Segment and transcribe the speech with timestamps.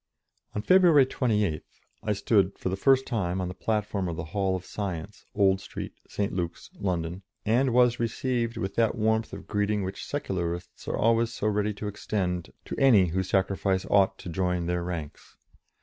[0.55, 1.61] On February 28th
[2.01, 5.61] I stood for the first time on the platform of the Hall of Science, Old
[5.61, 6.33] Street, St.
[6.33, 11.45] Luke's, London, and was received with that warmth of greeting which Secularists are always so
[11.45, 15.37] ready to extend to any who sacrifice aught to join their ranks.